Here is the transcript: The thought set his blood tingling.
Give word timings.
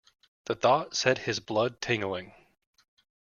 The 0.45 0.55
thought 0.55 0.95
set 0.95 1.19
his 1.19 1.39
blood 1.39 1.79
tingling. 1.79 2.33